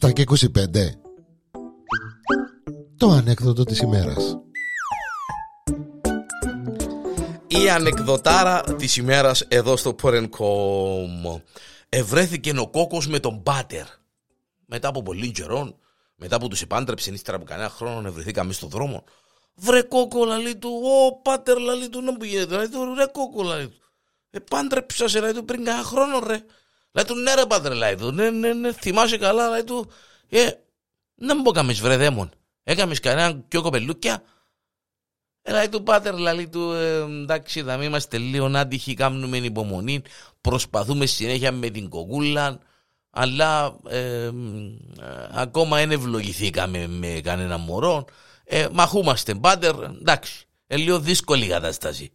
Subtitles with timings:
[0.00, 0.46] 7 και 25
[2.96, 4.38] Το ανέκδοτο της ημέρας.
[7.46, 11.40] Η ανεκδοτάρα της ημέρας εδώ στο Porencom
[11.88, 13.86] Ευρέθηκε ο κόκκος με τον πάτερ.
[14.66, 15.78] Μετά από πολύ καιρό
[16.16, 19.04] Μετά που τους επάντρεψε ύστερα από κανένα χρόνο Ευρεθήκαμε στον δρόμο
[19.54, 23.42] Βρε κόκκο λαλί του Ω πάτερ λαλί του να που γίνεται Λαλί του ρε κόκκο
[23.42, 23.83] λαλί του
[24.36, 26.44] Επάντρεψα σε λαλί του πριν κανένα χρόνο ρε.
[26.92, 29.90] Λέει του ναι ρε πάτερ λέει του, ναι, ναι, ναι, θυμάσαι καλά λέει του,
[30.28, 30.50] ε,
[31.14, 32.30] δεν μου έκαμες βρε δαίμον,
[32.62, 34.22] έκαμες κανένα πιο κοπελούκια.
[35.42, 40.02] Ε, λέει του πάτερ λέει του, ε, εντάξει θα μην είμαστε λίγο άτυχοι, κάνουμε υπομονή,
[40.40, 42.58] προσπαθούμε συνέχεια με την κοκούλα,
[43.10, 44.32] αλλά ε, ε,
[45.32, 48.04] ακόμα δεν ευλογηθήκαμε με κανένα μωρό.
[48.44, 52.12] Ε, μαχούμαστε πάτερ, εντάξει, ε, λίγο δύσκολη κατάσταση.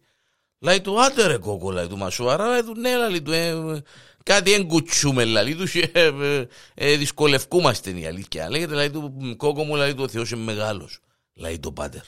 [0.62, 3.82] Λέει του, άντε ρε κόκο, λέει του Μασουάρα, λέει του, ναι, λέει του, ε,
[4.22, 8.50] κάτι εγκουτσούμε δηλαδή τους ε, ε, ε, δυσκολευκούμαστε η αλήθεια.
[8.50, 10.98] Λέγεται δηλαδή του κόκο μου δηλαδή του ο Θεός είναι μεγάλος.
[11.34, 12.02] Λέει το πάτερ.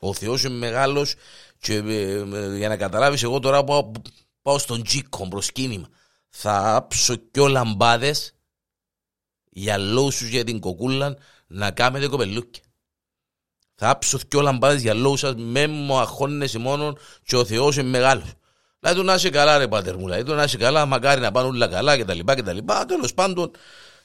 [0.00, 1.14] Ο Θεός είναι μεγάλος
[1.58, 3.90] και ε, ε, για να καταλάβεις εγώ τώρα πάω,
[4.42, 5.88] πάω στον τζίκο προσκύνημα
[6.28, 8.34] θα άψω και λαμπάδες
[9.50, 12.62] για λόγους για την κοκούλα να κάνετε κοπελούκια
[13.82, 17.88] θα άψω και λαμπάδες για λόγους σας με μου αχώνεσαι μόνο και ο Θεός είναι
[17.88, 18.32] μεγάλος
[18.80, 20.06] Λέει του να είσαι καλά, ρε πάτερ μου.
[20.06, 22.52] Λέει του να είσαι καλά, μακάρι να πάνε όλα καλά κτλ.
[22.52, 23.50] λοιπά Τέλος πάντων,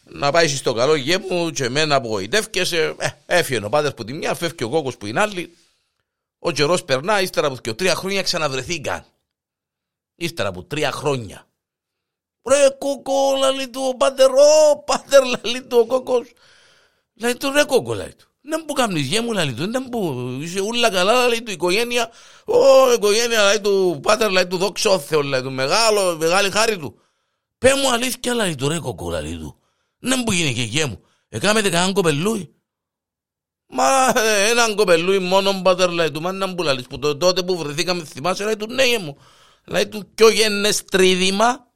[0.04, 2.96] να πάει στο καλό γέμου και εμένα απογοητεύκεσαι.
[2.98, 5.58] Ε, έφυγε ο πάτερ που τη μια, φεύγει ο κόκο που είναι άλλη.
[6.40, 9.06] Ο καιρός περνά, ύστερα από και τρία χρόνια ξαναβρεθήκαν.
[10.16, 11.48] Ύστερα από τρία χρόνια.
[12.48, 13.14] Ρε κόκο,
[13.56, 16.26] λέει του ο πάτερ, ο πάτερ, λέει του ο κόκο.
[17.14, 18.35] Λέει του ρε κόκο, λέει του.
[18.48, 22.10] Δεν μου κάνεις γέμου, λέει του, δεν μου, είσαι ούλα καλά, λέει του, οικογένεια,
[22.46, 26.78] ο, οικογένεια, λέει του, πάτερ, λέει του, δόξα ο Θεός, λέει του, μεγάλο, μεγάλη χάρη
[26.78, 27.00] του.
[27.58, 29.60] Πέ μου αλήθεια, λέει του, ρε κοκκού, λέει του,
[30.00, 32.56] δεν μου γίνει και γέμου, εκάμετε κανέναν κοπελούι.
[33.68, 37.58] Μα ε, έναν κοπελούι μόνο πάτερ, λέει του, μα να μου λαλείς, που τότε που
[37.58, 39.18] βρεθήκαμε, θυμάσαι, λέει του, ναι γέμου,
[39.66, 41.68] λέει του, πιο γέννες τρίδημα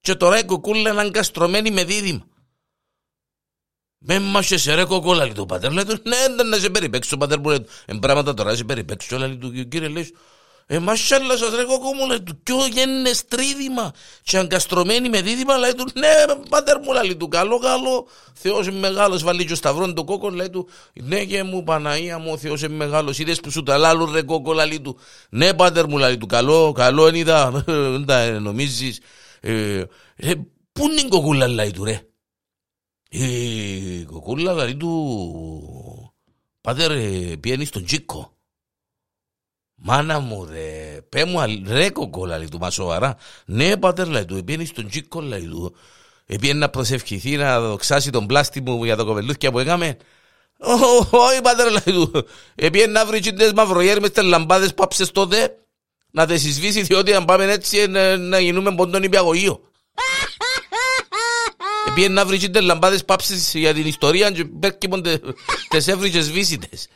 [0.00, 2.26] και τώρα η κοκκούλα είναι αγκαστρωμένη με δίδυμα.
[4.06, 5.72] Με μάσε σε ρε κοκόλα, λέει του πατέρ.
[5.72, 9.18] Λέει του, ναι, δεν να σε περιπέξω, πατέρ μου λέει, εν πράγματα τώρα σε περιπέξω,
[9.18, 10.14] λέει του κύριε, λέει,
[10.66, 15.56] ε, μασάλα σας ρε κοκό μου, λέει του, ποιο γέννες τρίδημα και αγκαστρωμένη με δίδυμα,
[15.56, 16.08] λέει του, ναι,
[16.48, 20.30] πατέρ μου, λέει του, καλό, καλό, Θεός είναι μεγάλος, βάλει και ο σταυρόν το κόκο,
[20.30, 23.78] λέει του, ναι και μου, Παναία μου, ο Θεός είναι μεγάλος, είδες που σου τα
[23.78, 24.98] λάλουν ρε κόκο, λέει του,
[25.28, 27.64] ναι, πατέρ μου, λέει του, καλό, καλό, είναι είδα,
[28.06, 29.00] δεν νομίζεις,
[29.40, 29.82] ε,
[30.16, 30.34] ε,
[30.72, 32.00] πού είναι η κοκούλα, λέει του, ρε,
[33.16, 36.14] η κοκούλα δηλαδή του
[36.60, 36.92] Πάτερ
[37.36, 38.36] πιένει στον Τζίκο.
[39.74, 43.16] Μάνα μου ρε Πέ μου ρε κοκούλα λέει του Μα σοβαρά.
[43.46, 45.76] Ναι πάτερ λέει του Πιένει στον Τζίκο λέει του.
[46.26, 49.96] Επιένει να προσευχηθεί να δοξάσει τον πλάστη μου για το κοπελούθια που έκαμε.
[51.10, 52.26] Όχι πάτερ λέει του.
[52.54, 55.58] Επιένει να βρει τσίντες μαυρογέρ μες τις λαμπάδες πάψες τότε
[56.10, 57.86] Να τις εισβήσει διότι αν πάμε έτσι
[58.18, 59.72] να γίνουμε ποντών υπηαγωγείο
[61.94, 64.88] Πήγε να βρει και λαμπάδες πάψεις για την ιστορία και πέρκει
[65.68, 66.88] τις έβριζες βίσιτες.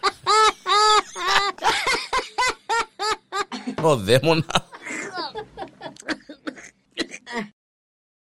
[3.83, 4.68] Ο δαίμονα.